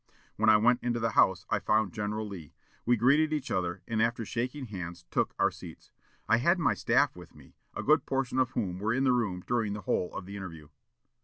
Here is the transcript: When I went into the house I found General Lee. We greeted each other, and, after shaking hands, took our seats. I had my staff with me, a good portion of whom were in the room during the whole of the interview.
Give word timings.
When 0.35 0.49
I 0.49 0.57
went 0.57 0.81
into 0.81 0.99
the 0.99 1.11
house 1.11 1.45
I 1.51 1.59
found 1.59 1.93
General 1.93 2.27
Lee. 2.27 2.55
We 2.87 2.97
greeted 2.97 3.31
each 3.31 3.51
other, 3.51 3.83
and, 3.87 4.01
after 4.01 4.25
shaking 4.25 4.65
hands, 4.65 5.05
took 5.11 5.35
our 5.37 5.51
seats. 5.51 5.91
I 6.27 6.37
had 6.37 6.57
my 6.57 6.73
staff 6.73 7.15
with 7.15 7.35
me, 7.35 7.53
a 7.75 7.83
good 7.83 8.07
portion 8.07 8.39
of 8.39 8.49
whom 8.53 8.79
were 8.79 8.95
in 8.95 9.03
the 9.03 9.13
room 9.13 9.43
during 9.45 9.73
the 9.73 9.81
whole 9.81 10.11
of 10.15 10.25
the 10.25 10.35
interview. 10.35 10.69